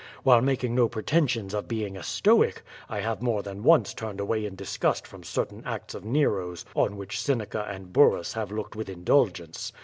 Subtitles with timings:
[0.25, 4.19] Wliilc mak ing no pretensions of being a stoic, I have more than one^* turned
[4.19, 8.75] away in disgust from certain acts of Nero's on whicli Seneca and Burrus have looked
[8.75, 9.71] with indulgence.